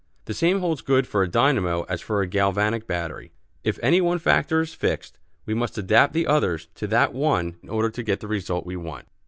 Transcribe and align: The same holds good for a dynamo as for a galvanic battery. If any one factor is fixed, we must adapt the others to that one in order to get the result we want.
The 0.25 0.33
same 0.33 0.61
holds 0.61 0.81
good 0.81 1.05
for 1.05 1.21
a 1.21 1.27
dynamo 1.27 1.83
as 1.87 2.01
for 2.01 2.21
a 2.23 2.27
galvanic 2.27 2.87
battery. 2.87 3.33
If 3.63 3.77
any 3.83 4.01
one 4.01 4.17
factor 4.17 4.61
is 4.61 4.73
fixed, 4.73 5.19
we 5.45 5.53
must 5.53 5.77
adapt 5.77 6.13
the 6.13 6.25
others 6.25 6.69
to 6.73 6.87
that 6.87 7.13
one 7.13 7.57
in 7.61 7.69
order 7.69 7.91
to 7.91 8.01
get 8.01 8.19
the 8.19 8.27
result 8.27 8.65
we 8.65 8.75
want. 8.75 9.07